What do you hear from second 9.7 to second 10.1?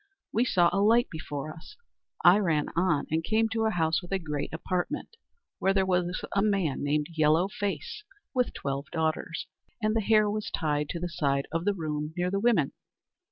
and the